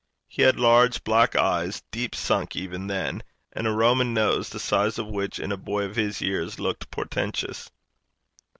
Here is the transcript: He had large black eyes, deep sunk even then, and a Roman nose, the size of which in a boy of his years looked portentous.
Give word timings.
He 0.27 0.41
had 0.41 0.59
large 0.59 1.03
black 1.03 1.35
eyes, 1.35 1.83
deep 1.91 2.15
sunk 2.15 2.55
even 2.55 2.87
then, 2.87 3.21
and 3.53 3.67
a 3.67 3.71
Roman 3.71 4.15
nose, 4.15 4.49
the 4.49 4.59
size 4.59 4.97
of 4.97 5.05
which 5.05 5.37
in 5.39 5.51
a 5.51 5.57
boy 5.57 5.83
of 5.83 5.95
his 5.95 6.21
years 6.21 6.59
looked 6.59 6.89
portentous. 6.89 7.69